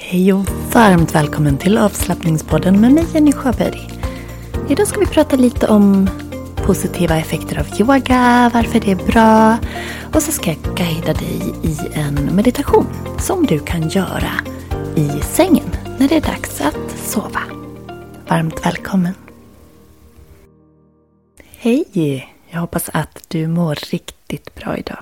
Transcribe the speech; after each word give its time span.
Hej 0.00 0.32
och 0.32 0.50
varmt 0.72 1.14
välkommen 1.14 1.58
till 1.58 1.78
avslappningspodden 1.78 2.80
med 2.80 2.92
mig 2.92 3.06
Jenny 3.14 3.32
Sjöberg. 3.32 3.90
Idag 4.68 4.86
ska 4.86 5.00
vi 5.00 5.06
prata 5.06 5.36
lite 5.36 5.68
om 5.68 6.10
positiva 6.56 7.16
effekter 7.16 7.60
av 7.60 7.80
yoga, 7.80 8.50
varför 8.54 8.80
det 8.80 8.90
är 8.90 9.06
bra 9.12 9.58
och 10.14 10.22
så 10.22 10.32
ska 10.32 10.50
jag 10.50 10.76
guida 10.76 11.12
dig 11.12 11.54
i 11.62 11.78
en 11.92 12.36
meditation 12.36 12.86
som 13.18 13.46
du 13.46 13.58
kan 13.58 13.88
göra 13.88 14.30
i 14.96 15.08
sängen 15.22 15.70
när 15.98 16.08
det 16.08 16.16
är 16.16 16.20
dags 16.20 16.60
att 16.60 16.90
sova. 16.98 17.40
Varmt 18.28 18.66
välkommen! 18.66 19.14
Hej! 21.56 22.28
Jag 22.50 22.60
hoppas 22.60 22.90
att 22.92 23.24
du 23.28 23.48
mår 23.48 23.74
riktigt 23.74 24.54
bra 24.54 24.76
idag 24.76 24.98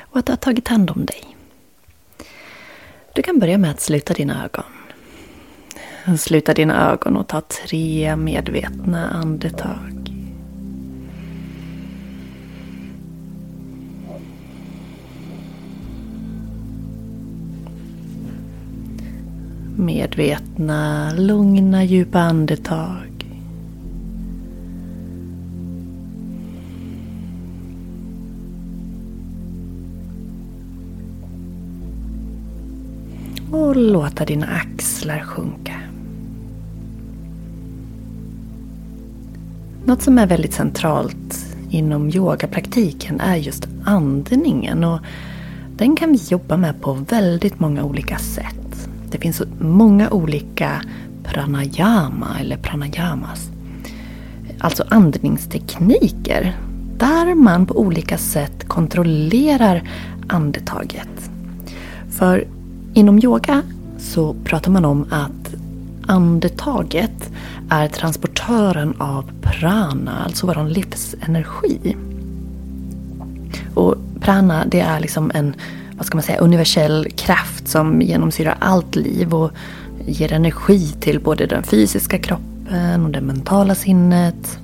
och 0.00 0.18
att 0.18 0.26
du 0.26 0.32
har 0.32 0.36
tagit 0.36 0.68
hand 0.68 0.90
om 0.90 1.06
dig. 1.06 1.31
Du 3.14 3.22
kan 3.22 3.38
börja 3.38 3.58
med 3.58 3.70
att 3.70 3.80
sluta 3.80 4.14
dina 4.14 4.44
ögon. 4.44 4.64
Sluta 6.18 6.54
dina 6.54 6.92
ögon 6.92 7.16
och 7.16 7.28
ta 7.28 7.40
tre 7.40 8.16
medvetna 8.16 9.10
andetag. 9.10 10.08
Medvetna, 19.76 21.12
lugna, 21.14 21.84
djupa 21.84 22.18
andetag. 22.18 23.11
Låta 33.90 34.24
dina 34.24 34.46
axlar 34.46 35.18
sjunka. 35.20 35.74
Något 39.84 40.02
som 40.02 40.18
är 40.18 40.26
väldigt 40.26 40.54
centralt 40.54 41.46
inom 41.70 42.10
yogapraktiken 42.10 43.20
är 43.20 43.36
just 43.36 43.68
andningen. 43.84 44.84
Och 44.84 45.00
den 45.76 45.96
kan 45.96 46.12
vi 46.12 46.20
jobba 46.28 46.56
med 46.56 46.80
på 46.80 46.92
väldigt 46.92 47.60
många 47.60 47.84
olika 47.84 48.18
sätt. 48.18 48.88
Det 49.10 49.18
finns 49.18 49.42
många 49.60 50.10
olika 50.10 50.82
pranayama 51.24 52.36
eller 52.40 52.56
pranayamas. 52.56 53.50
Alltså 54.58 54.84
andningstekniker. 54.88 56.56
Där 56.98 57.34
man 57.34 57.66
på 57.66 57.80
olika 57.80 58.18
sätt 58.18 58.68
kontrollerar 58.68 59.88
andetaget. 60.28 61.30
För 62.10 62.46
Inom 62.94 63.18
yoga 63.18 63.62
så 63.98 64.34
pratar 64.44 64.70
man 64.70 64.84
om 64.84 65.06
att 65.10 65.54
andetaget 66.06 67.30
är 67.70 67.88
transportören 67.88 68.94
av 68.98 69.30
prana, 69.40 70.24
alltså 70.24 70.46
vår 70.46 70.68
livsenergi. 70.68 71.96
Och 73.74 73.94
prana 74.20 74.64
det 74.66 74.80
är 74.80 75.00
liksom 75.00 75.30
en 75.34 75.54
vad 75.96 76.06
ska 76.06 76.16
man 76.16 76.22
säga, 76.22 76.38
universell 76.38 77.08
kraft 77.16 77.68
som 77.68 78.02
genomsyrar 78.02 78.56
allt 78.60 78.96
liv 78.96 79.34
och 79.34 79.50
ger 80.06 80.32
energi 80.32 80.94
till 81.00 81.20
både 81.20 81.46
den 81.46 81.62
fysiska 81.62 82.18
kroppen 82.18 83.04
och 83.04 83.10
det 83.10 83.20
mentala 83.20 83.74
sinnet. 83.74 84.58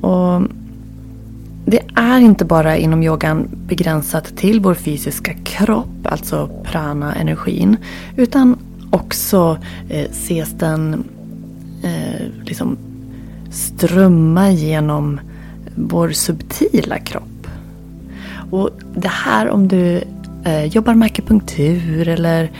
Och 0.00 0.42
det 1.70 1.80
är 1.94 2.20
inte 2.20 2.44
bara 2.44 2.76
inom 2.76 3.02
yogan 3.02 3.48
begränsat 3.66 4.36
till 4.36 4.60
vår 4.60 4.74
fysiska 4.74 5.34
kropp, 5.34 6.06
alltså 6.06 6.50
prana-energin. 6.64 7.76
Utan 8.16 8.58
också 8.90 9.58
eh, 9.88 10.10
ses 10.10 10.50
den 10.50 11.04
eh, 11.82 12.26
liksom 12.44 12.78
strömma 13.50 14.50
genom 14.50 15.20
vår 15.74 16.10
subtila 16.10 16.98
kropp. 16.98 17.46
Och 18.50 18.70
det 18.94 19.08
här 19.08 19.48
om 19.48 19.68
du 19.68 20.02
eh, 20.44 20.64
jobbar 20.64 20.94
med 20.94 21.06
akupunktur 21.06 22.08
eller 22.08 22.50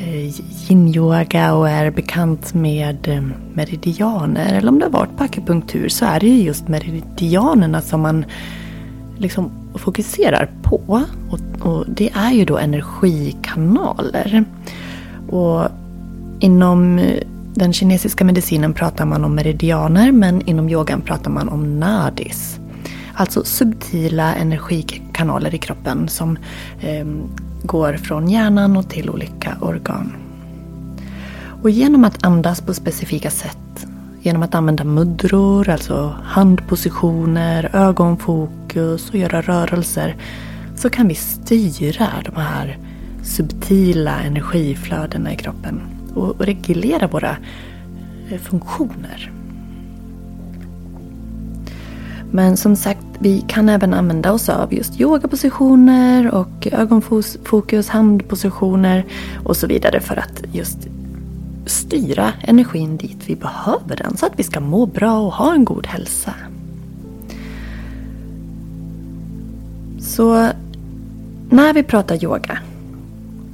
eh, 0.00 0.36
yin-yoga 0.68 1.52
och 1.54 1.68
är 1.68 1.90
bekant 1.90 2.54
med 2.54 3.08
eh, 3.08 3.22
meridianer 3.54 4.54
eller 4.54 4.68
om 4.68 4.78
du 4.78 4.84
har 4.84 4.92
varit 4.92 5.16
på 5.16 5.24
akupunktur 5.24 5.88
så 5.88 6.04
är 6.04 6.20
det 6.20 6.26
ju 6.26 6.42
just 6.42 6.68
meridianerna 6.68 7.80
som 7.80 8.00
man 8.00 8.24
liksom 9.20 9.50
fokuserar 9.74 10.50
på. 10.62 11.04
Och, 11.30 11.40
och 11.66 11.84
det 11.88 12.10
är 12.14 12.32
ju 12.32 12.44
då 12.44 12.58
energikanaler. 12.58 14.44
Och 15.30 15.68
inom 16.40 16.98
eh, 16.98 17.22
den 17.54 17.72
kinesiska 17.72 18.24
medicinen 18.24 18.72
pratar 18.72 19.04
man 19.04 19.24
om 19.24 19.34
meridianer 19.34 20.12
men 20.12 20.48
inom 20.48 20.68
yogan 20.68 21.00
pratar 21.00 21.30
man 21.30 21.48
om 21.48 21.80
nadis. 21.80 22.60
Alltså 23.14 23.44
subtila 23.44 24.34
energikanaler 24.34 25.54
i 25.54 25.58
kroppen 25.58 26.08
som 26.08 26.38
eh, 26.80 27.06
går 27.62 27.92
från 27.92 28.28
hjärnan 28.28 28.76
och 28.76 28.88
till 28.88 29.10
olika 29.10 29.56
organ. 29.60 30.12
Och 31.62 31.70
genom 31.70 32.04
att 32.04 32.24
andas 32.26 32.60
på 32.60 32.74
specifika 32.74 33.30
sätt, 33.30 33.58
genom 34.22 34.42
att 34.42 34.54
använda 34.54 34.84
mudror, 34.84 35.68
alltså 35.68 36.16
handpositioner, 36.24 37.70
ögonfokus 37.72 39.10
och 39.10 39.16
göra 39.16 39.40
rörelser, 39.40 40.16
så 40.76 40.90
kan 40.90 41.08
vi 41.08 41.14
styra 41.14 42.08
de 42.24 42.36
här 42.36 42.78
subtila 43.22 44.20
energiflödena 44.20 45.32
i 45.32 45.36
kroppen 45.36 45.80
och 46.14 46.40
reglera 46.40 47.06
våra 47.06 47.36
eh, 48.30 48.38
funktioner. 48.38 49.32
Men 52.30 52.56
som 52.56 52.76
sagt, 52.76 53.06
vi 53.18 53.44
kan 53.48 53.68
även 53.68 53.94
använda 53.94 54.32
oss 54.32 54.48
av 54.48 54.74
just 54.74 55.00
yogapositioner 55.00 56.34
och 56.34 56.68
ögonfokus, 56.72 57.88
handpositioner 57.88 59.04
och 59.44 59.56
så 59.56 59.66
vidare 59.66 60.00
för 60.00 60.16
att 60.16 60.42
just 60.52 60.78
styra 61.70 62.32
energin 62.42 62.96
dit 62.96 63.18
vi 63.26 63.36
behöver 63.36 63.96
den 63.96 64.16
så 64.16 64.26
att 64.26 64.38
vi 64.38 64.42
ska 64.42 64.60
må 64.60 64.86
bra 64.86 65.18
och 65.18 65.32
ha 65.32 65.54
en 65.54 65.64
god 65.64 65.86
hälsa. 65.86 66.34
Så 70.00 70.48
när 71.50 71.74
vi 71.74 71.82
pratar 71.82 72.24
yoga 72.24 72.58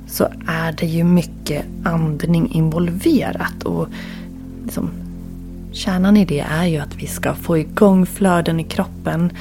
så 0.06 0.28
är 0.46 0.72
det 0.72 0.86
ju 0.86 1.04
mycket 1.04 1.64
andning 1.84 2.52
involverat. 2.52 3.62
Och 3.64 3.88
liksom, 4.64 4.90
kärnan 5.72 6.16
i 6.16 6.24
det 6.24 6.40
är 6.40 6.66
ju 6.66 6.78
att 6.78 6.96
vi 6.96 7.06
ska 7.06 7.34
få 7.34 7.58
igång 7.58 8.06
flöden 8.06 8.60
i 8.60 8.64
kroppen 8.64 9.32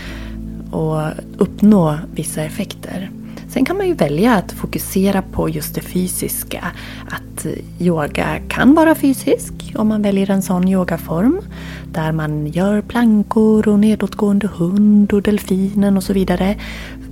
och 0.71 1.01
uppnå 1.37 1.97
vissa 2.15 2.41
effekter. 2.41 3.09
Sen 3.55 3.65
kan 3.65 3.77
man 3.77 3.87
ju 3.87 3.93
välja 3.93 4.35
att 4.35 4.51
fokusera 4.51 5.21
på 5.21 5.49
just 5.49 5.75
det 5.75 5.81
fysiska. 5.81 6.67
Att 7.07 7.45
eh, 7.45 7.51
yoga 7.79 8.39
kan 8.47 8.75
vara 8.75 8.95
fysisk 8.95 9.53
om 9.75 9.87
man 9.87 10.01
väljer 10.01 10.31
en 10.31 10.41
sån 10.41 10.67
yogaform. 10.67 11.41
Där 11.91 12.11
man 12.11 12.47
gör 12.47 12.81
plankor 12.81 13.67
och 13.67 13.79
nedåtgående 13.79 14.47
hund 14.47 15.13
och 15.13 15.21
delfinen 15.21 15.97
och 15.97 16.03
så 16.03 16.13
vidare. 16.13 16.55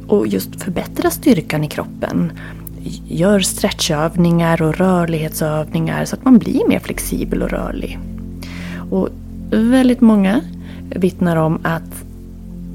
Och 0.07 0.27
just 0.27 0.63
förbättra 0.63 1.09
styrkan 1.09 1.63
i 1.63 1.67
kroppen. 1.67 2.31
Gör 3.07 3.39
stretchövningar 3.39 4.61
och 4.61 4.77
rörlighetsövningar 4.77 6.05
så 6.05 6.15
att 6.15 6.25
man 6.25 6.37
blir 6.37 6.67
mer 6.67 6.79
flexibel 6.79 7.43
och 7.43 7.49
rörlig. 7.49 7.99
Och 8.91 9.09
väldigt 9.51 10.01
många 10.01 10.41
vittnar 10.89 11.35
om 11.35 11.59
att 11.63 11.92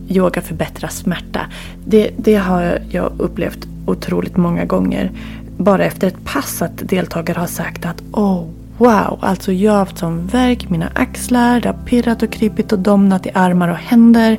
yoga 0.09 0.41
förbättrar 0.41 0.89
smärta. 0.89 1.41
Det, 1.85 2.11
det 2.17 2.35
har 2.35 2.79
jag 2.91 3.13
upplevt 3.19 3.69
otroligt 3.87 4.37
många 4.37 4.65
gånger. 4.65 5.11
Bara 5.57 5.85
efter 5.85 6.07
ett 6.07 6.25
pass 6.25 6.63
att 6.63 6.89
deltagare 6.89 7.39
har 7.39 7.47
sagt 7.47 7.87
att 7.87 8.03
oh, 8.13 8.45
wow, 8.79 9.19
alltså 9.21 9.53
jag 9.53 9.73
har 9.73 9.79
haft 9.79 9.99
sån 9.99 10.27
värk 10.27 10.65
i 10.65 10.69
mina 10.69 10.89
axlar, 10.95 11.61
det 11.61 11.69
har 11.69 11.77
pirrat 11.87 12.23
och 12.23 12.33
krypit 12.33 12.73
och 12.73 12.79
domnat 12.79 13.27
i 13.27 13.31
armar 13.35 13.69
och 13.69 13.77
händer. 13.77 14.39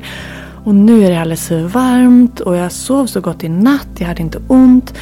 Och 0.64 0.74
nu 0.74 1.04
är 1.04 1.10
det 1.10 1.20
alldeles 1.20 1.50
varmt 1.50 2.40
och 2.40 2.56
jag 2.56 2.72
sov 2.72 3.06
så 3.06 3.20
gott 3.20 3.44
i 3.44 3.48
natt, 3.48 3.88
jag 3.98 4.06
hade 4.06 4.22
inte 4.22 4.40
ont. 4.48 4.94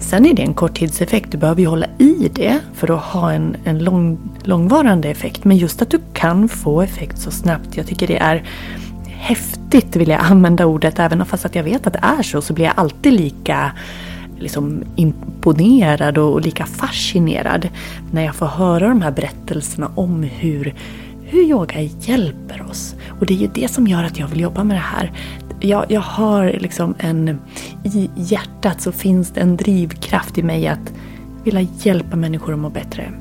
Sen 0.00 0.26
är 0.26 0.34
det 0.34 0.42
en 0.42 0.54
korttidseffekt, 0.54 1.32
du 1.32 1.38
behöver 1.38 1.60
ju 1.60 1.66
hålla 1.66 1.86
i 1.98 2.30
det 2.34 2.58
för 2.74 2.94
att 2.96 3.02
ha 3.02 3.32
en, 3.32 3.56
en 3.64 3.78
lång, 3.78 4.18
långvarande 4.42 5.08
effekt. 5.08 5.44
Men 5.44 5.56
just 5.56 5.82
att 5.82 5.90
du 5.90 6.00
kan 6.12 6.48
få 6.48 6.82
effekt 6.82 7.18
så 7.18 7.30
snabbt, 7.30 7.76
jag 7.76 7.86
tycker 7.86 8.06
det 8.06 8.18
är 8.18 8.42
häftigt 9.20 9.96
vill 9.96 10.08
jag 10.08 10.20
använda 10.20 10.66
ordet. 10.66 10.98
Även 10.98 11.26
fast 11.26 11.44
att 11.44 11.54
jag 11.54 11.64
vet 11.64 11.86
att 11.86 11.92
det 11.92 12.00
är 12.02 12.22
så, 12.22 12.42
så 12.42 12.52
blir 12.52 12.64
jag 12.64 12.74
alltid 12.76 13.12
lika 13.12 13.72
liksom 14.38 14.84
imponerad 14.96 16.18
och 16.18 16.40
lika 16.40 16.66
fascinerad 16.66 17.68
när 18.12 18.24
jag 18.24 18.34
får 18.34 18.46
höra 18.46 18.88
de 18.88 19.02
här 19.02 19.10
berättelserna 19.10 19.90
om 19.94 20.22
hur, 20.22 20.74
hur 21.22 21.42
yoga 21.42 21.80
hjälper 21.80 22.66
oss. 22.70 22.94
Och 23.20 23.26
det 23.26 23.34
är 23.34 23.38
ju 23.38 23.50
det 23.54 23.68
som 23.68 23.86
gör 23.86 24.04
att 24.04 24.18
jag 24.18 24.28
vill 24.28 24.40
jobba 24.40 24.64
med 24.64 24.76
det 24.76 24.80
här. 24.80 25.12
Jag, 25.60 25.84
jag 25.88 26.00
har 26.00 26.52
liksom 26.60 26.94
en... 26.98 27.40
I 27.84 28.10
hjärtat 28.16 28.80
så 28.80 28.92
finns 28.92 29.30
det 29.30 29.40
en 29.40 29.56
drivkraft 29.56 30.38
i 30.38 30.42
mig 30.42 30.68
att 30.68 30.92
vilja 31.44 31.66
hjälpa 31.82 32.16
människor 32.16 32.52
att 32.52 32.58
må 32.58 32.70
bättre. 32.70 33.12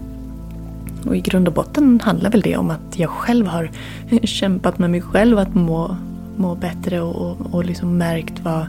Och 1.06 1.16
i 1.16 1.22
grund 1.22 1.48
och 1.48 1.54
botten 1.54 2.00
handlar 2.04 2.31
väl 2.31 2.42
det 2.42 2.57
om 2.57 2.69
att 2.69 3.00
jag 3.00 3.10
själv 3.10 3.48
har 3.48 3.72
kämpat 4.24 4.80
med 4.80 4.90
mig 4.90 5.01
själv 5.01 5.40
att 5.40 5.56
må, 5.56 5.98
må 6.38 6.56
bättre 6.56 7.01
och, 7.01 7.16
och, 7.16 7.54
och 7.54 7.66
liksom 7.66 7.98
märkt 7.98 8.40
vad, 8.44 8.66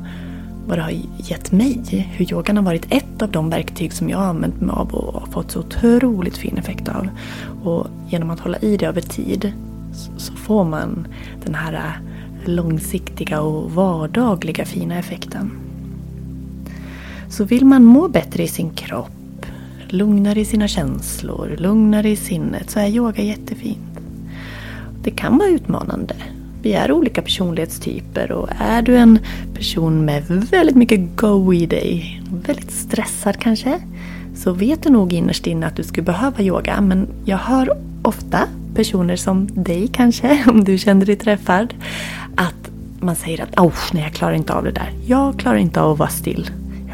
vad 0.67 0.79
det 0.79 0.83
har 0.83 0.95
gett 1.17 1.53
mig. 1.53 2.07
Hur 2.17 2.33
yogan 2.33 2.57
har 2.57 2.65
varit 2.65 2.87
ett 2.91 3.23
av 3.23 3.31
de 3.31 3.51
verktyg 3.51 3.93
som 3.93 4.11
jag 4.11 4.19
har 4.19 4.27
använt 4.27 4.61
mig 4.61 4.73
av 4.73 4.95
och 4.95 5.33
fått 5.33 5.51
så 5.51 5.61
otroligt 5.61 6.37
fin 6.37 6.59
effekt 6.59 6.89
av. 6.89 7.09
Och 7.65 7.87
genom 8.09 8.31
att 8.31 8.41
hålla 8.41 8.59
i 8.59 8.77
det 8.77 8.87
över 8.87 9.01
tid 9.01 9.53
så, 9.93 10.11
så 10.17 10.33
får 10.33 10.65
man 10.65 11.07
den 11.45 11.55
här 11.55 11.73
äh, 11.73 12.49
långsiktiga 12.49 13.41
och 13.41 13.71
vardagliga 13.71 14.65
fina 14.65 14.99
effekten. 14.99 15.51
Så 17.29 17.45
vill 17.45 17.65
man 17.65 17.85
må 17.85 18.09
bättre 18.09 18.43
i 18.43 18.49
sin 18.49 18.71
kropp 18.71 19.20
lugnare 19.93 20.41
i 20.41 20.45
sina 20.45 20.69
känslor, 20.69 21.57
lugnare 21.59 22.11
i 22.11 22.17
sinnet 22.17 22.71
så 22.71 22.81
är 22.81 22.87
yoga 22.87 23.23
jättefint. 23.23 24.01
Det 25.03 25.11
kan 25.11 25.39
vara 25.39 25.49
utmanande. 25.49 26.15
Vi 26.63 26.73
är 26.73 26.93
olika 26.93 27.23
personlighetstyper 27.23 28.33
och 28.33 28.49
är 28.59 28.83
du 28.83 28.97
en 28.97 29.19
person 29.55 30.05
med 30.05 30.25
väldigt 30.27 30.77
mycket 30.77 31.17
go 31.17 31.55
i 31.55 31.67
dig, 31.67 32.23
väldigt 32.47 32.71
stressad 32.71 33.37
kanske, 33.37 33.81
så 34.37 34.53
vet 34.53 34.83
du 34.83 34.91
nog 34.91 35.13
innerst 35.13 35.47
inne 35.47 35.67
att 35.67 35.77
du 35.77 35.83
skulle 35.83 36.05
behöva 36.05 36.43
yoga. 36.43 36.81
Men 36.81 37.09
jag 37.25 37.39
hör 37.39 37.79
ofta 38.03 38.49
personer 38.75 39.17
som 39.17 39.47
dig 39.47 39.89
kanske, 39.89 40.45
om 40.49 40.65
du 40.65 40.79
känner 40.79 41.07
dig 41.07 41.17
träffad, 41.17 41.75
att 42.37 42.71
man 43.01 43.17
säger 43.17 43.43
att 43.43 43.93
nej, 43.93 44.03
jag 44.03 44.13
klarar 44.13 44.35
inte 44.35 44.53
av 44.53 44.65
det 44.65 44.71
där. 44.71 44.93
Jag 45.07 45.39
klarar 45.39 45.57
inte 45.57 45.81
av 45.81 45.93
att 45.93 45.99
vara 45.99 46.09
still 46.09 46.51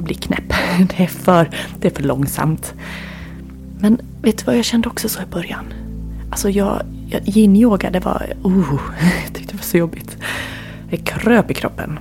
jag 0.07 0.19
blir 0.19 0.29
knäpp. 0.29 0.53
Det 0.97 1.03
är 1.03 1.07
för, 1.07 1.51
det 1.81 1.89
är 1.89 1.95
för 1.95 2.03
långsamt. 2.03 2.75
Men 3.79 4.01
vet 4.23 4.39
du 4.39 4.45
vad 4.45 4.57
jag 4.59 4.65
kände 4.65 4.89
också 4.89 5.09
så 5.09 5.23
i 5.23 5.27
början? 5.27 5.65
Alltså 6.31 6.51
jag, 6.51 6.83
yin-yoga 7.25 7.91
det 7.91 8.01
var, 8.01 8.33
oh, 8.43 8.81
jag 9.25 9.35
tyckte 9.35 9.53
det 9.53 9.57
var 9.57 9.65
så 9.65 9.77
jobbigt. 9.77 10.17
Det 10.91 10.97
kröp 10.97 11.51
i 11.51 11.55
kroppen. 11.55 11.99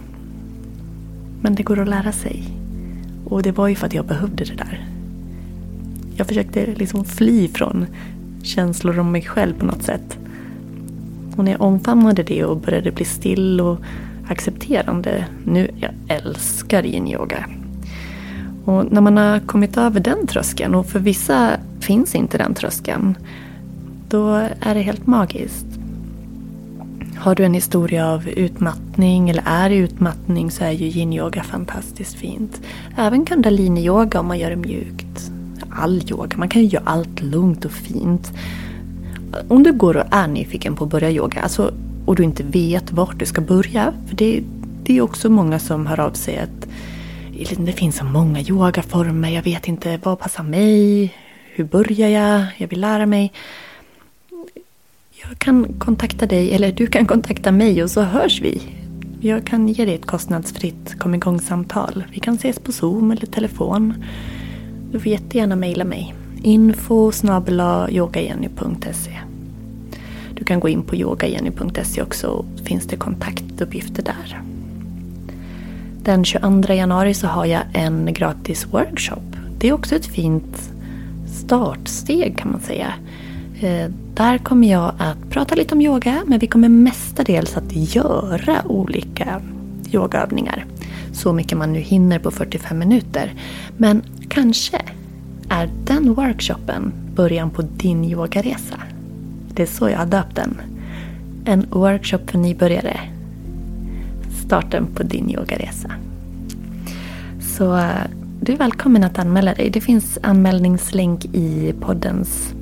Men 1.41 1.55
det 1.55 1.63
går 1.63 1.79
att 1.79 1.87
lära 1.87 2.11
sig. 2.11 2.43
Och 3.25 3.43
det 3.43 3.51
var 3.51 3.67
ju 3.67 3.75
för 3.75 3.87
att 3.87 3.93
jag 3.93 4.05
behövde 4.05 4.43
det 4.43 4.55
där. 4.55 4.87
Jag 6.15 6.27
försökte 6.27 6.65
liksom 6.75 7.05
fly 7.05 7.47
från 7.47 7.85
känslor 8.43 8.99
om 8.99 9.11
mig 9.11 9.21
själv 9.21 9.53
på 9.59 9.65
något 9.65 9.83
sätt. 9.83 10.17
Och 11.35 11.43
när 11.43 11.51
jag 11.51 11.61
omfamnade 11.61 12.23
det 12.23 12.43
och 12.43 12.57
började 12.57 12.91
bli 12.91 13.05
still 13.05 13.61
och 13.61 13.79
accepterande. 14.27 15.25
Nu, 15.45 15.71
jag 15.79 15.91
älskar 16.07 16.83
yin-yoga. 16.83 17.45
Och 18.65 18.91
när 18.91 19.01
man 19.01 19.17
har 19.17 19.39
kommit 19.39 19.77
över 19.77 19.99
den 19.99 20.27
tröskeln, 20.27 20.75
och 20.75 20.85
för 20.85 20.99
vissa 20.99 21.57
finns 21.79 22.15
inte 22.15 22.37
den 22.37 22.53
tröskeln, 22.53 23.17
då 24.09 24.33
är 24.59 24.75
det 24.75 24.81
helt 24.81 25.07
magiskt. 25.07 25.65
Har 27.17 27.35
du 27.35 27.43
en 27.43 27.53
historia 27.53 28.09
av 28.09 28.29
utmattning 28.29 29.29
eller 29.29 29.43
är 29.45 29.69
i 29.69 29.75
utmattning 29.75 30.51
så 30.51 30.63
är 30.63 30.71
ju 30.71 30.85
yin-yoga 30.85 31.43
fantastiskt 31.43 32.13
fint. 32.13 32.61
Även 32.97 33.25
kundalini-yoga 33.25 34.19
om 34.19 34.27
man 34.27 34.39
gör 34.39 34.49
det 34.49 34.55
mjukt. 34.55 35.31
All 35.69 36.11
yoga, 36.11 36.37
man 36.37 36.49
kan 36.49 36.61
ju 36.61 36.67
göra 36.67 36.83
allt 36.85 37.21
lugnt 37.21 37.65
och 37.65 37.71
fint. 37.71 38.33
Om 39.47 39.63
du 39.63 39.73
går 39.73 39.97
och 39.97 40.03
är 40.11 40.27
nyfiken 40.27 40.75
på 40.75 40.83
att 40.83 40.89
börja 40.89 41.11
yoga 41.11 41.41
alltså, 41.41 41.73
och 42.05 42.15
du 42.15 42.23
inte 42.23 42.43
vet 42.43 42.91
vart 42.91 43.19
du 43.19 43.25
ska 43.25 43.41
börja, 43.41 43.93
för 44.07 44.15
det, 44.15 44.43
det 44.83 44.97
är 44.97 45.01
också 45.01 45.29
många 45.29 45.59
som 45.59 45.85
hör 45.85 45.99
av 45.99 46.11
sig 46.11 46.37
att 46.37 46.67
det 47.57 47.71
finns 47.71 47.97
så 47.97 48.05
många 48.05 48.41
yogaformer, 48.41 49.29
jag 49.29 49.43
vet 49.43 49.67
inte 49.67 49.99
vad 50.03 50.19
passar 50.19 50.43
mig, 50.43 51.13
hur 51.53 51.63
börjar 51.63 52.09
jag, 52.09 52.45
jag 52.57 52.67
vill 52.67 52.81
lära 52.81 53.05
mig. 53.05 53.31
Jag 55.11 55.39
kan 55.39 55.73
kontakta 55.79 56.25
dig, 56.25 56.51
eller 56.51 56.71
du 56.71 56.87
kan 56.87 57.05
kontakta 57.05 57.51
mig 57.51 57.83
och 57.83 57.91
så 57.91 58.01
hörs 58.01 58.41
vi. 58.41 58.61
Jag 59.21 59.45
kan 59.45 59.67
ge 59.67 59.85
dig 59.85 59.95
ett 59.95 60.05
kostnadsfritt 60.05 60.99
kom 60.99 61.15
igång-samtal. 61.15 62.03
Vi 62.11 62.19
kan 62.19 62.35
ses 62.35 62.59
på 62.59 62.71
Zoom 62.71 63.11
eller 63.11 63.25
telefon. 63.25 64.03
Du 64.91 64.99
får 64.99 65.07
jättegärna 65.07 65.55
mejla 65.55 65.83
mig. 65.83 66.15
info 66.43 67.11
yogagenny.se 67.89 69.19
Du 70.33 70.43
kan 70.43 70.59
gå 70.59 70.69
in 70.69 70.83
på 70.83 70.95
yogagenny.se 70.95 72.01
också, 72.01 72.45
finns 72.63 72.85
det 72.85 72.95
kontaktuppgifter 72.95 74.03
där. 74.03 74.54
Den 76.05 76.25
22 76.25 76.73
januari 76.73 77.13
så 77.13 77.27
har 77.27 77.45
jag 77.45 77.61
en 77.73 78.13
gratis 78.13 78.67
workshop. 78.71 79.21
Det 79.57 79.69
är 79.69 79.73
också 79.73 79.95
ett 79.95 80.05
fint 80.05 80.71
startsteg 81.27 82.37
kan 82.37 82.51
man 82.51 82.61
säga. 82.61 82.93
Eh, 83.61 83.89
där 84.13 84.37
kommer 84.37 84.71
jag 84.71 84.93
att 84.97 85.29
prata 85.29 85.55
lite 85.55 85.75
om 85.75 85.81
yoga 85.81 86.23
men 86.25 86.39
vi 86.39 86.47
kommer 86.47 86.69
mestadels 86.69 87.57
att 87.57 87.75
göra 87.75 88.67
olika 88.67 89.41
yogaövningar. 89.91 90.65
Så 91.13 91.33
mycket 91.33 91.57
man 91.57 91.73
nu 91.73 91.79
hinner 91.79 92.19
på 92.19 92.31
45 92.31 92.79
minuter. 92.79 93.33
Men 93.77 94.03
kanske 94.29 94.81
är 95.49 95.69
den 95.85 96.13
workshopen 96.13 96.93
början 97.15 97.49
på 97.49 97.61
din 97.61 98.05
yogaresa. 98.05 98.79
Det 99.53 99.63
är 99.63 99.67
så 99.67 99.89
jag 99.89 99.97
har 99.97 100.05
döpt 100.05 100.35
den. 100.35 100.61
En 101.45 101.65
workshop 101.69 102.19
för 102.27 102.37
nybörjare 102.37 103.14
starten 104.45 104.87
på 104.95 105.03
din 105.03 105.31
yogaresa. 105.31 105.91
Så 107.57 107.77
eh, 107.77 108.05
du 108.41 108.53
är 108.53 108.57
välkommen 108.57 109.03
att 109.03 109.19
anmäla 109.19 109.53
dig. 109.53 109.69
Det 109.69 109.81
finns 109.81 110.17
anmälningslänk 110.23 111.25
i 111.25 111.73
poddens 111.79 112.53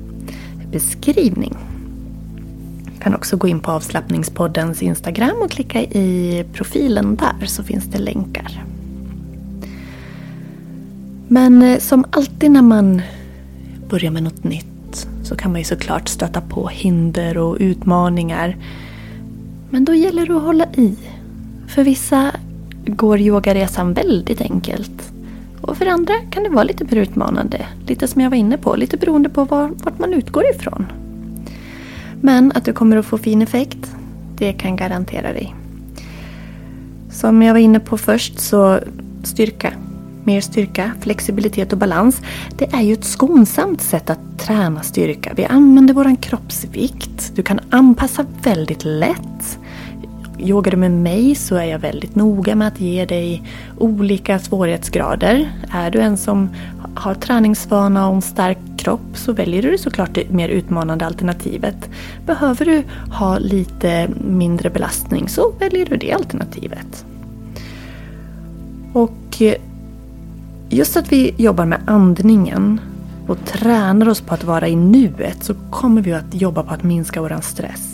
beskrivning. 0.72 1.56
Du 2.94 3.00
kan 3.00 3.14
också 3.14 3.36
gå 3.36 3.48
in 3.48 3.60
på 3.60 3.70
avslappningspoddens 3.70 4.82
Instagram 4.82 5.36
och 5.42 5.50
klicka 5.50 5.82
i 5.82 6.44
profilen 6.52 7.16
där 7.16 7.46
så 7.46 7.62
finns 7.62 7.84
det 7.84 7.98
länkar. 7.98 8.64
Men 11.28 11.62
eh, 11.62 11.78
som 11.78 12.04
alltid 12.10 12.50
när 12.50 12.62
man 12.62 13.02
börjar 13.88 14.10
med 14.10 14.22
något 14.22 14.44
nytt 14.44 15.06
så 15.22 15.36
kan 15.36 15.52
man 15.52 15.60
ju 15.60 15.64
såklart 15.64 16.08
stöta 16.08 16.40
på 16.40 16.68
hinder 16.68 17.38
och 17.38 17.56
utmaningar. 17.60 18.56
Men 19.70 19.84
då 19.84 19.94
gäller 19.94 20.26
det 20.26 20.36
att 20.36 20.42
hålla 20.42 20.66
i 20.76 20.96
för 21.74 21.84
vissa 21.84 22.32
går 22.86 23.20
yogaresan 23.20 23.92
väldigt 23.92 24.40
enkelt. 24.40 25.12
Och 25.60 25.76
för 25.76 25.86
andra 25.86 26.14
kan 26.30 26.42
det 26.42 26.48
vara 26.48 26.64
lite 26.64 26.84
mer 26.84 26.96
utmanande. 26.96 27.66
Lite 27.86 28.08
som 28.08 28.20
jag 28.20 28.30
var 28.30 28.36
inne 28.36 28.58
på, 28.58 28.76
lite 28.76 28.96
beroende 28.96 29.28
på 29.28 29.44
var, 29.44 29.70
vart 29.84 29.98
man 29.98 30.14
utgår 30.14 30.44
ifrån. 30.50 30.86
Men 32.20 32.52
att 32.54 32.64
du 32.64 32.72
kommer 32.72 32.96
att 32.96 33.06
få 33.06 33.18
fin 33.18 33.42
effekt, 33.42 33.96
det 34.36 34.52
kan 34.52 34.76
garantera 34.76 35.32
dig. 35.32 35.54
Som 37.10 37.42
jag 37.42 37.54
var 37.54 37.60
inne 37.60 37.80
på 37.80 37.98
först 37.98 38.40
så 38.40 38.80
styrka. 39.22 39.72
Mer 40.24 40.40
styrka, 40.40 40.92
flexibilitet 41.00 41.72
och 41.72 41.78
balans. 41.78 42.22
Det 42.58 42.72
är 42.72 42.82
ju 42.82 42.92
ett 42.92 43.04
skonsamt 43.04 43.82
sätt 43.82 44.10
att 44.10 44.38
träna 44.38 44.82
styrka. 44.82 45.32
Vi 45.36 45.44
använder 45.44 45.94
vår 45.94 46.16
kroppsvikt. 46.22 47.32
Du 47.34 47.42
kan 47.42 47.60
anpassa 47.70 48.26
väldigt 48.42 48.84
lätt. 48.84 49.58
Yogar 50.38 50.70
du 50.70 50.76
med 50.76 50.90
mig 50.90 51.34
så 51.34 51.56
är 51.56 51.64
jag 51.64 51.78
väldigt 51.78 52.14
noga 52.14 52.54
med 52.54 52.68
att 52.68 52.80
ge 52.80 53.04
dig 53.04 53.42
olika 53.78 54.38
svårighetsgrader. 54.38 55.50
Är 55.70 55.90
du 55.90 56.00
en 56.00 56.16
som 56.16 56.48
har 56.94 57.14
träningsvana 57.14 58.08
och 58.08 58.14
en 58.14 58.22
stark 58.22 58.58
kropp 58.76 59.00
så 59.14 59.32
väljer 59.32 59.62
du 59.62 59.78
såklart 59.78 60.14
det 60.14 60.30
mer 60.30 60.48
utmanande 60.48 61.06
alternativet. 61.06 61.90
Behöver 62.26 62.64
du 62.64 62.82
ha 63.12 63.38
lite 63.38 64.08
mindre 64.28 64.70
belastning 64.70 65.28
så 65.28 65.52
väljer 65.58 65.86
du 65.86 65.96
det 65.96 66.12
alternativet. 66.12 67.04
Och 68.92 69.42
eh, 69.42 69.54
just 70.68 70.96
att 70.96 71.12
vi 71.12 71.34
jobbar 71.36 71.66
med 71.66 71.80
andningen 71.86 72.80
och 73.26 73.44
tränar 73.44 74.08
oss 74.08 74.20
på 74.20 74.34
att 74.34 74.44
vara 74.44 74.68
i 74.68 74.76
nuet 74.76 75.44
så 75.44 75.54
kommer 75.70 76.02
vi 76.02 76.12
att 76.12 76.34
jobba 76.34 76.62
på 76.62 76.74
att 76.74 76.82
minska 76.82 77.20
vår 77.20 77.40
stress. 77.42 77.93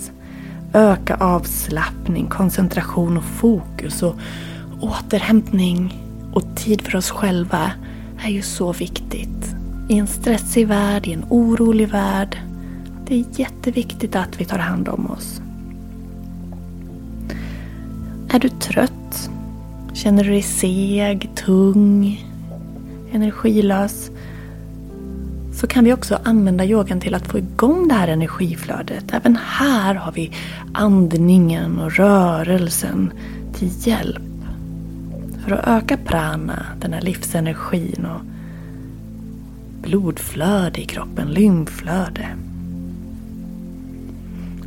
Öka 0.73 1.17
avslappning, 1.17 2.27
koncentration 2.27 3.17
och 3.17 3.25
fokus 3.25 4.03
och 4.03 4.17
återhämtning 4.81 5.99
och 6.33 6.57
tid 6.57 6.83
för 6.83 6.97
oss 6.97 7.11
själva 7.11 7.73
är 8.25 8.31
ju 8.31 8.43
så 8.43 8.73
viktigt. 8.73 9.55
I 9.89 9.99
en 9.99 10.07
stressig 10.07 10.69
värld, 10.69 11.07
i 11.07 11.12
en 11.12 11.25
orolig 11.29 11.89
värld. 11.89 12.39
Det 13.07 13.15
är 13.15 13.25
jätteviktigt 13.41 14.17
att 14.17 14.41
vi 14.41 14.45
tar 14.45 14.59
hand 14.59 14.89
om 14.89 15.11
oss. 15.11 15.41
Är 18.31 18.39
du 18.39 18.49
trött? 18.49 19.31
Känner 19.93 20.25
du 20.25 20.31
dig 20.31 20.43
seg, 20.43 21.31
tung, 21.35 22.25
energilös? 23.12 24.11
Så 25.61 25.67
kan 25.67 25.85
vi 25.85 25.93
också 25.93 26.19
använda 26.25 26.64
yogan 26.64 27.00
till 27.00 27.14
att 27.14 27.26
få 27.26 27.38
igång 27.38 27.88
det 27.88 27.95
här 27.95 28.09
energiflödet. 28.09 29.05
Även 29.12 29.38
här 29.43 29.95
har 29.95 30.12
vi 30.12 30.33
andningen 30.73 31.79
och 31.79 31.93
rörelsen 31.93 33.12
till 33.55 33.71
hjälp. 33.79 34.23
För 35.45 35.52
att 35.52 35.69
öka 35.69 35.97
prana, 35.97 36.67
den 36.81 36.93
här 36.93 37.00
livsenergin 37.00 38.07
och 38.07 38.21
blodflöde 39.83 40.81
i 40.81 40.85
kroppen, 40.85 41.29
lymflöde. 41.29 42.29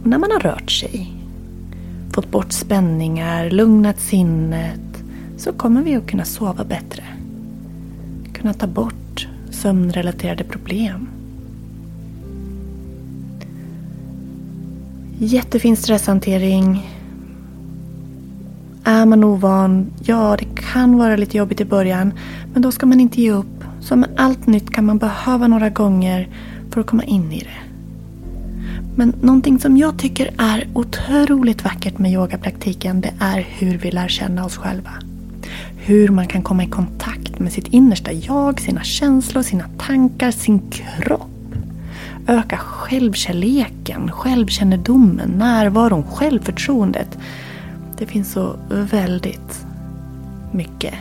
Och 0.01 0.07
när 0.07 0.17
man 0.17 0.31
har 0.31 0.39
rört 0.39 0.71
sig, 0.71 1.13
fått 2.11 2.31
bort 2.31 2.51
spänningar, 2.51 3.49
lugnat 3.49 3.99
sinnet 3.99 5.03
så 5.37 5.53
kommer 5.53 5.81
vi 5.81 5.95
att 5.95 6.07
kunna 6.07 6.25
sova 6.25 6.63
bättre. 6.63 7.03
Kunna 8.33 8.53
ta 8.53 8.67
bort 8.67 9.02
sömnrelaterade 9.63 10.43
problem. 10.43 11.07
Jättefin 15.17 15.77
stresshantering. 15.77 16.89
Är 18.83 19.05
man 19.05 19.23
ovan, 19.23 19.93
ja 20.03 20.35
det 20.39 20.45
kan 20.55 20.97
vara 20.97 21.15
lite 21.15 21.37
jobbigt 21.37 21.61
i 21.61 21.65
början. 21.65 22.13
Men 22.53 22.61
då 22.61 22.71
ska 22.71 22.85
man 22.85 22.99
inte 22.99 23.21
ge 23.21 23.31
upp. 23.31 23.63
Som 23.79 23.99
med 23.99 24.09
allt 24.17 24.47
nytt 24.47 24.69
kan 24.69 24.85
man 24.85 24.97
behöva 24.97 25.47
några 25.47 25.69
gånger 25.69 26.27
för 26.71 26.81
att 26.81 26.87
komma 26.87 27.03
in 27.03 27.31
i 27.31 27.39
det. 27.39 27.61
Men 28.95 29.13
någonting 29.21 29.59
som 29.59 29.77
jag 29.77 29.99
tycker 29.99 30.29
är 30.37 30.67
otroligt 30.73 31.63
vackert 31.63 31.97
med 31.97 32.11
yogapraktiken 32.11 33.01
det 33.01 33.13
är 33.19 33.47
hur 33.49 33.77
vi 33.77 33.91
lär 33.91 34.07
känna 34.07 34.45
oss 34.45 34.57
själva. 34.57 34.91
Hur 35.77 36.09
man 36.09 36.27
kan 36.27 36.41
komma 36.41 36.63
i 36.63 36.67
kontakt 36.67 37.12
med 37.39 37.53
sitt 37.53 37.67
innersta 37.67 38.11
jag, 38.11 38.61
sina 38.61 38.83
känslor, 38.83 39.41
sina 39.41 39.65
tankar, 39.77 40.31
sin 40.31 40.59
kropp. 40.69 41.29
Öka 42.27 42.57
självkärleken, 42.57 44.11
självkännedomen, 44.11 45.29
närvaron, 45.29 46.03
självförtroendet. 46.03 47.17
Det 47.97 48.05
finns 48.05 48.31
så 48.31 48.55
väldigt 48.69 49.65
mycket 50.51 50.93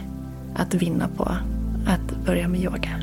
att 0.54 0.74
vinna 0.74 1.08
på 1.16 1.24
att 1.86 2.26
börja 2.26 2.48
med 2.48 2.60
yoga. 2.60 3.00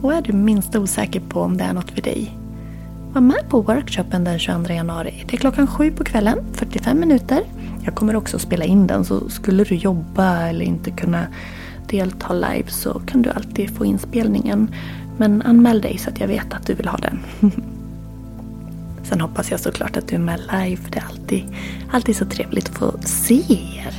Och 0.00 0.14
är 0.14 0.22
du 0.22 0.32
minst 0.32 0.76
osäker 0.76 1.20
på 1.20 1.40
om 1.40 1.56
det 1.56 1.64
är 1.64 1.72
något 1.72 1.90
för 1.90 2.02
dig 2.02 2.38
var 3.14 3.20
med 3.20 3.48
på 3.48 3.60
workshopen 3.60 4.24
den 4.24 4.38
22 4.38 4.72
januari. 4.72 5.24
Det 5.28 5.36
är 5.36 5.38
klockan 5.38 5.66
sju 5.66 5.90
på 5.90 6.04
kvällen, 6.04 6.38
45 6.52 7.00
minuter. 7.00 7.42
Jag 7.84 7.94
kommer 7.94 8.16
också 8.16 8.38
spela 8.38 8.64
in 8.64 8.86
den 8.86 9.04
så 9.04 9.28
skulle 9.28 9.64
du 9.64 9.74
jobba 9.74 10.48
eller 10.48 10.64
inte 10.64 10.90
kunna 10.90 11.26
delta 11.88 12.34
live 12.34 12.68
så 12.68 13.00
kan 13.06 13.22
du 13.22 13.30
alltid 13.30 13.76
få 13.76 13.84
inspelningen. 13.84 14.74
Men 15.16 15.42
anmäl 15.42 15.80
dig 15.80 15.98
så 15.98 16.10
att 16.10 16.20
jag 16.20 16.28
vet 16.28 16.54
att 16.54 16.66
du 16.66 16.74
vill 16.74 16.88
ha 16.88 16.98
den. 16.98 17.18
Sen 19.02 19.20
hoppas 19.20 19.50
jag 19.50 19.60
såklart 19.60 19.96
att 19.96 20.08
du 20.08 20.14
är 20.14 20.20
med 20.20 20.40
live 20.40 20.76
för 20.76 20.90
det 20.90 20.98
är 20.98 21.04
alltid, 21.04 21.44
alltid 21.90 22.16
så 22.16 22.24
trevligt 22.24 22.68
att 22.68 22.78
få 22.78 22.94
se 23.04 23.42
er. 23.78 23.94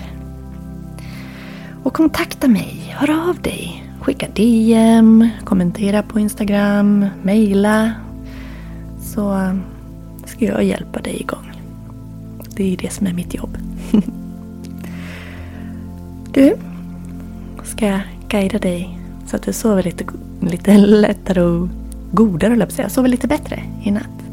Och 1.83 1.93
kontakta 1.93 2.47
mig, 2.47 2.95
hör 2.97 3.29
av 3.29 3.41
dig. 3.41 3.83
Skicka 4.01 4.27
DM, 4.35 5.29
kommentera 5.43 6.03
på 6.03 6.19
Instagram, 6.19 7.05
mejla. 7.23 7.93
Så 9.01 9.55
ska 10.25 10.45
jag 10.45 10.63
hjälpa 10.63 10.99
dig 10.99 11.19
igång. 11.21 11.51
Det 12.55 12.73
är 12.73 12.77
det 12.77 12.93
som 12.93 13.07
är 13.07 13.13
mitt 13.13 13.33
jobb. 13.33 13.57
du, 16.33 16.55
ska 17.75 17.87
jag 17.87 18.01
guida 18.27 18.59
dig 18.59 18.99
så 19.27 19.35
att 19.35 19.43
du 19.43 19.53
sover 19.53 19.83
lite, 19.83 20.05
lite 20.41 20.77
lättare 20.77 21.41
och 21.41 21.67
godare, 22.11 22.49
höll 22.49 22.59
jag 22.59 22.71
säga. 22.71 22.89
Sover 22.89 23.09
lite 23.09 23.27
bättre 23.27 23.63
i 23.83 23.91
natt. 23.91 24.23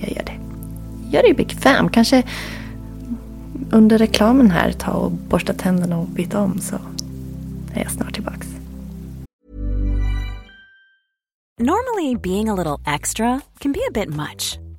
Jag 0.00 0.10
gör 0.10 0.22
det. 0.22 0.38
Gör 1.10 1.22
dig 1.22 1.34
bekväm. 1.34 1.88
Kanske 1.88 2.22
under 3.70 3.98
reklamen 3.98 4.50
här 4.50 4.72
ta 4.72 4.90
och 4.90 5.10
borsta 5.10 5.52
tänderna 5.52 5.98
och 5.98 6.06
byta 6.06 6.40
om 6.40 6.60
så 6.60 6.76
är 7.74 7.82
jag 7.82 7.90
snart 7.90 8.14
tillbaks. 8.14 8.48
Normally 11.60 12.16
being 12.16 12.48
a 12.48 12.54
little 12.54 12.94
extra 12.94 13.40
can 13.58 13.72
be 13.72 13.80
a 13.88 13.92
bit 13.94 14.08
much. 14.08 14.63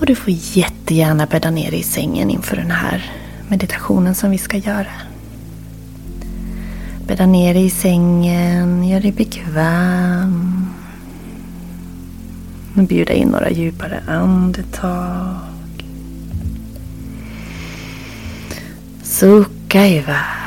Och 0.00 0.06
du 0.06 0.14
får 0.14 0.32
jättegärna 0.36 1.26
bädda 1.26 1.50
ner 1.50 1.70
dig 1.70 1.80
i 1.80 1.82
sängen 1.82 2.30
inför 2.30 2.56
den 2.56 2.70
här 2.70 3.12
meditationen 3.48 4.14
som 4.14 4.30
vi 4.30 4.38
ska 4.38 4.56
göra. 4.56 4.92
Bädda 7.06 7.26
ner 7.26 7.54
dig 7.54 7.64
i 7.64 7.70
sängen, 7.70 8.88
gör 8.88 9.00
dig 9.00 9.12
bekväm. 9.12 10.66
Och 12.76 12.82
bjuda 12.82 13.12
in 13.12 13.28
några 13.28 13.50
djupare 13.50 14.02
andetag. 14.06 15.36
Sucka 19.02 19.86
iväg. 19.86 20.39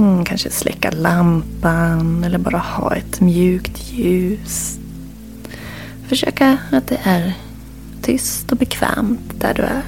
Mm, 0.00 0.24
kanske 0.24 0.50
släcka 0.50 0.90
lampan 0.90 2.24
eller 2.24 2.38
bara 2.38 2.58
ha 2.58 2.94
ett 2.96 3.20
mjukt 3.20 3.92
ljus. 3.92 4.78
Försöka 6.06 6.58
att 6.72 6.86
det 6.86 6.98
är 7.02 7.36
tyst 8.02 8.52
och 8.52 8.58
bekvämt 8.58 9.40
där 9.40 9.54
du 9.54 9.62
är. 9.62 9.82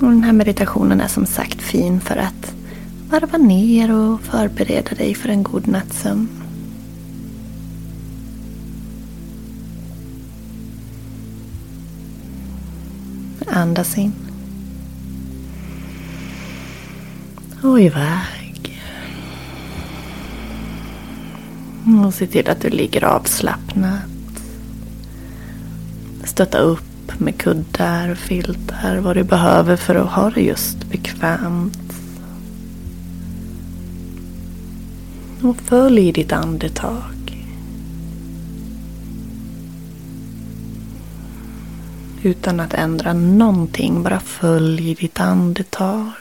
Och 0.00 0.10
den 0.10 0.22
här 0.22 0.32
meditationen 0.32 1.00
är 1.00 1.08
som 1.08 1.26
sagt 1.26 1.62
fin 1.62 2.00
för 2.00 2.16
att 2.16 2.54
varva 3.10 3.38
ner 3.38 3.92
och 3.92 4.20
förbereda 4.20 4.94
dig 4.94 5.14
för 5.14 5.28
en 5.28 5.42
god 5.42 5.68
nattsömn. 5.68 6.28
Andas 13.46 13.98
in. 13.98 14.25
Och 17.66 17.80
iväg. 17.80 18.82
Och 22.04 22.14
se 22.14 22.26
till 22.26 22.50
att 22.50 22.60
du 22.60 22.70
ligger 22.70 23.04
avslappnat. 23.04 24.00
Stötta 26.24 26.58
upp 26.58 27.20
med 27.20 27.38
kuddar 27.38 28.08
och 28.08 28.18
filtar 28.18 28.96
vad 28.96 29.16
du 29.16 29.24
behöver 29.24 29.76
för 29.76 29.94
att 29.94 30.10
ha 30.10 30.30
det 30.30 30.40
just 30.40 30.84
bekvämt. 30.84 31.92
Och 35.42 35.56
följ 35.56 36.12
ditt 36.12 36.32
andetag. 36.32 37.46
Utan 42.22 42.60
att 42.60 42.74
ändra 42.74 43.12
någonting, 43.12 44.02
bara 44.02 44.20
följ 44.20 44.94
ditt 44.94 45.20
andetag. 45.20 46.12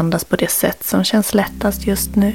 Andas 0.00 0.24
på 0.24 0.36
det 0.36 0.50
sätt 0.50 0.84
som 0.84 1.04
känns 1.04 1.34
lättast 1.34 1.86
just 1.86 2.16
nu. 2.16 2.34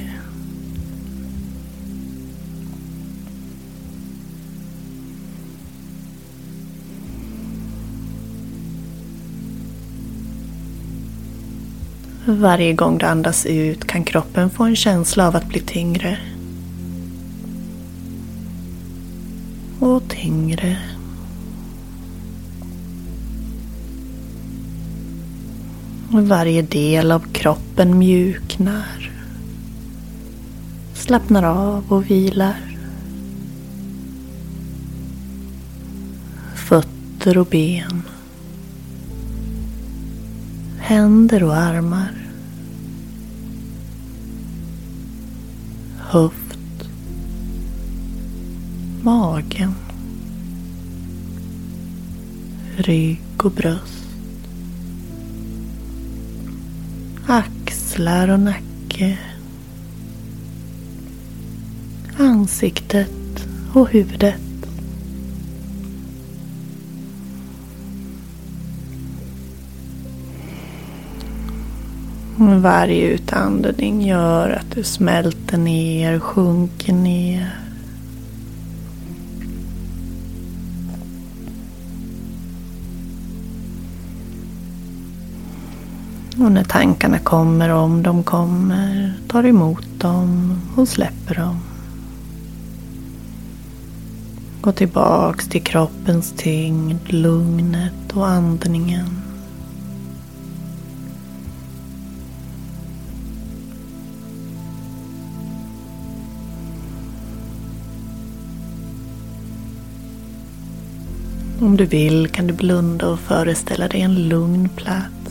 Varje 12.25 12.73
gång 12.73 12.97
du 12.97 13.05
andas 13.05 13.45
ut 13.45 13.85
kan 13.87 14.03
kroppen 14.03 14.49
få 14.49 14.63
en 14.63 14.75
känsla 14.75 15.27
av 15.27 15.35
att 15.35 15.47
bli 15.47 15.59
tyngre. 15.59 16.17
Och 19.79 20.03
tyngre. 20.09 20.94
Varje 26.09 26.61
del 26.61 27.11
av 27.11 27.25
kroppen 27.31 27.97
mjuknar. 27.97 29.11
Slappnar 30.93 31.43
av 31.43 31.83
och 31.93 32.11
vilar. 32.11 32.77
Fötter 36.55 37.37
och 37.37 37.45
ben. 37.45 38.01
Händer 40.79 41.43
och 41.43 41.55
armar. 41.55 42.13
Höft. 45.99 46.89
Magen. 49.03 49.75
Rygg 52.77 53.21
och 53.37 53.51
bröst. 53.51 53.94
Axlar 57.95 58.29
och 58.29 58.39
nacke. 58.39 59.17
Ansiktet 62.17 63.47
och 63.73 63.89
huvudet. 63.89 64.41
Varje 72.37 73.07
utandning 73.07 74.01
gör 74.01 74.49
att 74.49 74.71
du 74.71 74.83
smälter 74.83 75.57
ner, 75.57 76.19
sjunker 76.19 76.93
ner. 76.93 77.64
Och 86.45 86.51
när 86.51 86.63
tankarna 86.63 87.19
kommer, 87.19 87.69
om 87.69 88.03
de 88.03 88.23
kommer, 88.23 89.13
tar 89.27 89.45
emot 89.45 89.87
dem 89.97 90.59
och 90.75 90.87
släpper 90.87 91.35
dem. 91.35 91.59
Gå 94.61 94.71
tillbaks 94.71 95.47
till 95.47 95.63
kroppens 95.63 96.33
tyngd, 96.37 97.13
lugnet 97.13 98.13
och 98.13 98.27
andningen. 98.27 99.21
Om 111.61 111.77
du 111.77 111.85
vill 111.85 112.27
kan 112.27 112.47
du 112.47 112.53
blunda 112.53 113.07
och 113.07 113.19
föreställa 113.19 113.87
dig 113.87 114.01
en 114.01 114.29
lugn 114.29 114.69
plats. 114.69 115.24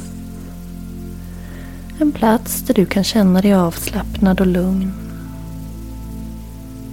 En 1.98 2.12
plats 2.12 2.62
där 2.62 2.74
du 2.74 2.86
kan 2.86 3.04
känna 3.04 3.40
dig 3.40 3.54
avslappnad 3.54 4.40
och 4.40 4.46
lugn. 4.46 4.92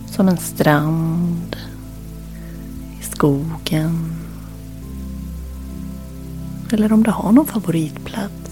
Som 0.08 0.28
en 0.28 0.38
strand, 0.38 1.56
i 3.00 3.04
skogen. 3.04 4.16
Eller 6.72 6.94
om 6.94 7.04
du 7.04 7.12
har 7.12 7.32
någon 7.32 7.46
favoritplats. 7.46 8.52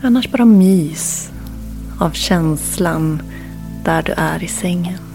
Annars 0.00 0.30
bara 0.30 0.44
mys 0.44 1.30
av 1.98 2.10
känslan 2.10 3.22
där 3.84 4.02
du 4.02 4.12
är 4.12 4.42
i 4.42 4.48
sängen. 4.48 5.11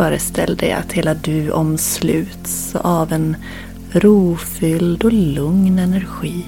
Föreställ 0.00 0.56
dig 0.56 0.72
att 0.72 0.92
hela 0.92 1.14
du 1.14 1.50
omsluts 1.50 2.74
av 2.74 3.12
en 3.12 3.36
rofylld 3.90 5.04
och 5.04 5.12
lugn 5.12 5.78
energi. 5.78 6.46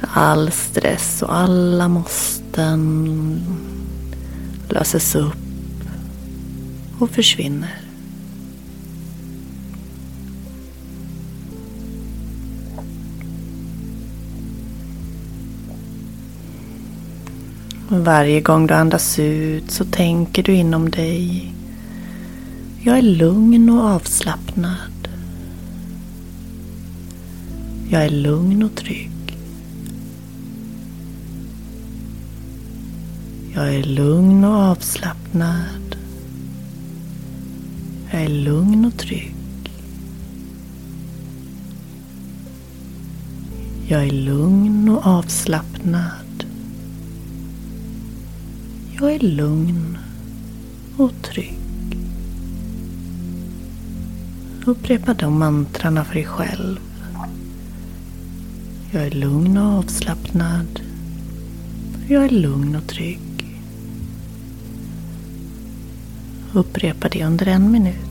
All 0.00 0.50
stress 0.50 1.22
och 1.22 1.36
alla 1.36 1.88
måsten 1.88 3.40
löses 4.68 5.14
upp 5.14 5.36
och 6.98 7.10
försvinner. 7.10 7.85
Varje 17.88 18.40
gång 18.40 18.66
du 18.66 18.74
andas 18.74 19.18
ut 19.18 19.70
så 19.70 19.84
tänker 19.84 20.42
du 20.42 20.54
inom 20.54 20.90
dig. 20.90 21.52
Jag 22.82 22.98
är 22.98 23.02
lugn 23.02 23.70
och 23.70 23.84
avslappnad. 23.84 25.08
Jag 27.88 28.04
är 28.04 28.10
lugn 28.10 28.62
och 28.62 28.74
trygg. 28.74 29.38
Jag 33.54 33.74
är 33.74 33.82
lugn 33.82 34.44
och 34.44 34.54
avslappnad. 34.54 35.96
Jag 38.10 38.22
är 38.22 38.28
lugn 38.28 38.84
och 38.84 38.96
trygg. 38.98 39.34
Jag 43.88 44.04
är 44.04 44.10
lugn 44.10 44.88
och 44.88 45.06
avslappnad. 45.06 46.25
Jag 49.00 49.14
är 49.14 49.18
lugn 49.18 49.98
och 50.96 51.12
trygg. 51.22 51.58
Upprepa 54.66 55.14
de 55.14 55.38
mantrarna 55.38 56.04
för 56.04 56.14
dig 56.14 56.24
själv. 56.24 56.80
Jag 58.90 59.02
är 59.02 59.10
lugn 59.10 59.58
och 59.58 59.78
avslappnad. 59.78 60.80
Jag 62.08 62.24
är 62.24 62.28
lugn 62.28 62.76
och 62.76 62.86
trygg. 62.86 63.60
Upprepa 66.52 67.08
det 67.08 67.24
under 67.24 67.46
en 67.46 67.70
minut. 67.70 68.05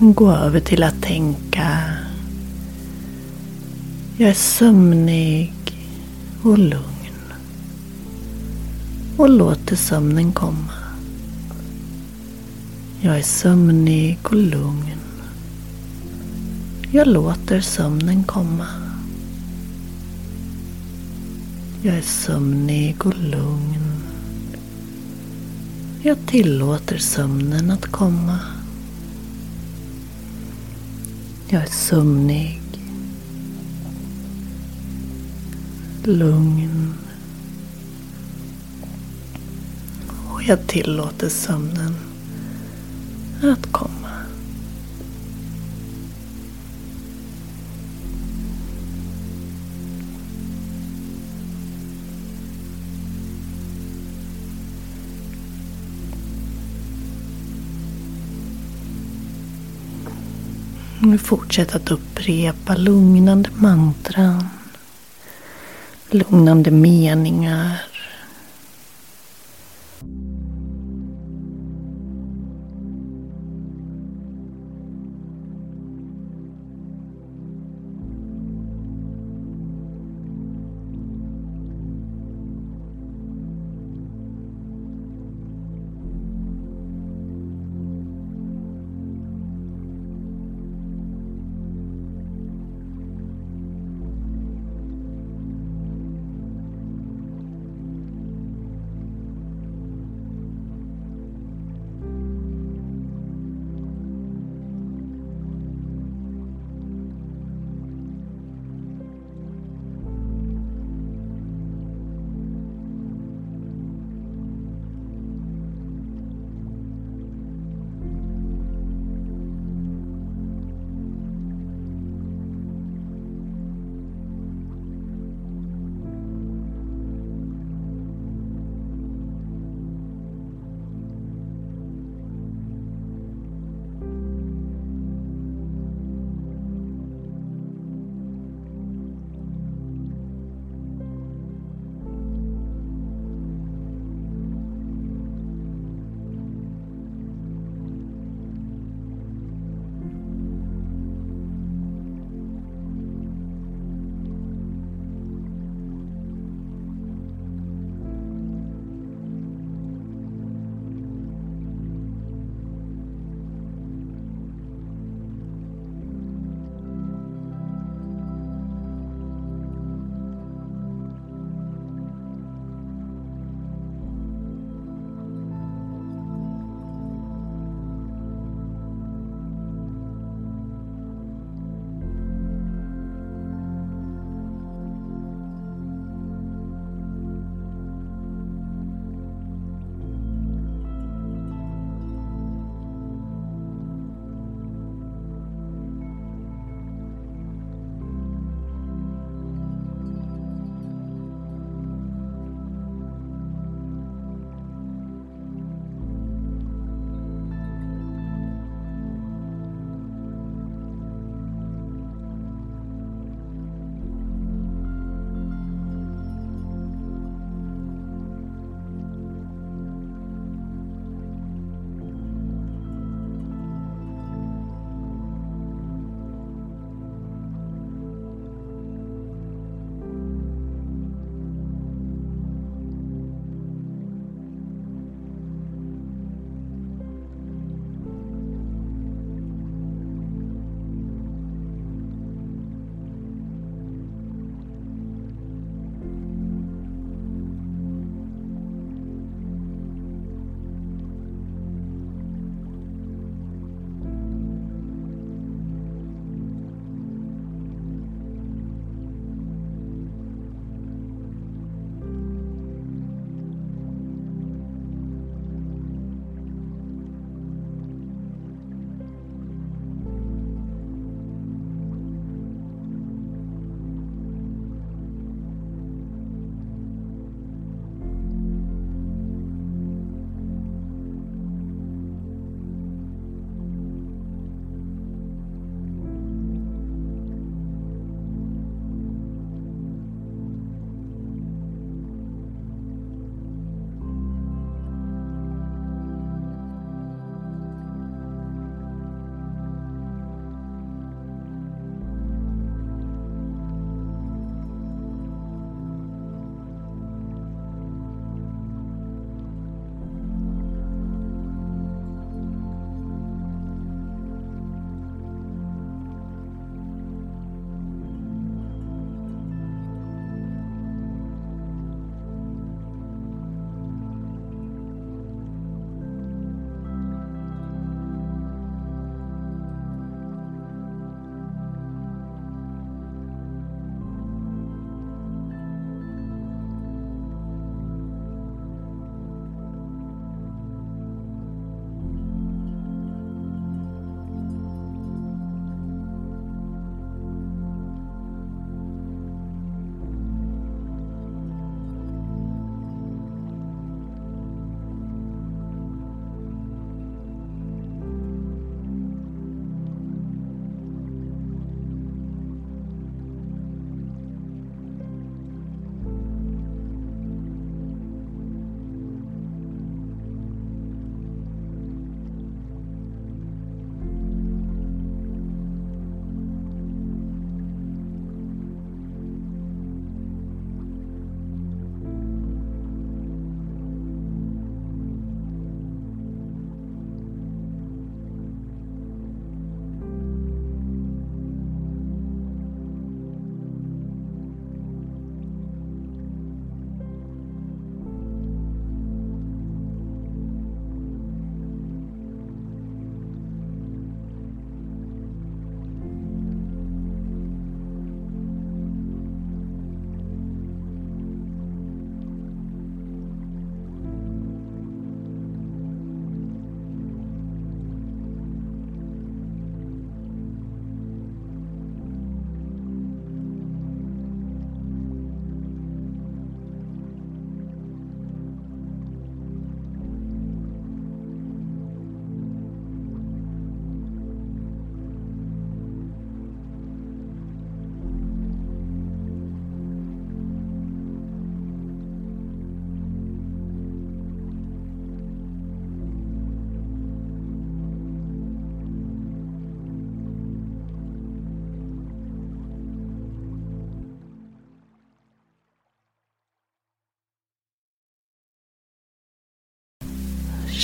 Gå 0.00 0.30
över 0.32 0.60
till 0.60 0.82
att 0.82 1.02
tänka 1.02 1.96
jag 4.20 4.30
är 4.30 4.34
sömnig 4.34 5.52
och 6.42 6.58
lugn 6.58 7.32
och 9.16 9.28
låter 9.28 9.76
sömnen 9.76 10.32
komma. 10.32 10.72
Jag 13.00 13.18
är 13.18 13.22
sömnig 13.22 14.18
och 14.22 14.34
lugn. 14.34 14.98
Jag 16.92 17.06
låter 17.06 17.60
sömnen 17.60 18.24
komma. 18.24 18.66
Jag 21.82 21.94
är 21.94 22.02
sömnig 22.02 23.06
och 23.06 23.18
lugn. 23.18 24.02
Jag 26.02 26.16
tillåter 26.26 26.98
sömnen 26.98 27.70
att 27.70 27.86
komma. 27.86 28.38
Jag 31.52 31.62
är 31.62 31.66
sömnig. 31.66 32.60
Lugn. 36.04 36.94
Och 40.32 40.42
jag 40.42 40.66
tillåter 40.66 41.28
sömnen 41.28 41.94
att 43.42 43.72
komma. 43.72 43.99
Nu 61.10 61.18
fortsätta 61.18 61.76
att 61.76 61.90
upprepa 61.90 62.74
lugnande 62.76 63.50
mantran. 63.54 64.48
Lugnande 66.10 66.70
meningar. 66.70 67.82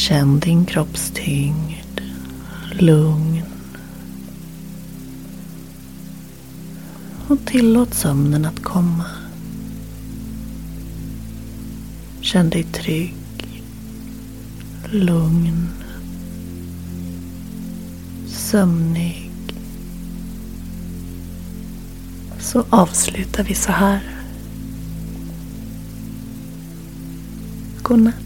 Känn 0.09 0.41
din 0.41 0.65
kroppstyngd, 0.65 2.01
lugn. 2.73 3.43
Och 7.29 7.39
tillåt 7.47 7.95
sömnen 7.95 8.45
att 8.45 8.63
komma. 8.63 9.05
Känn 12.21 12.51
dig 12.51 12.63
trygg, 12.63 13.65
lugn, 14.91 15.69
sömnig. 18.27 19.31
Så 22.41 22.65
avslutar 22.71 23.45
vi 23.45 23.55
så 23.55 23.73
här. 23.73 24.01
Godnatt. 27.83 28.26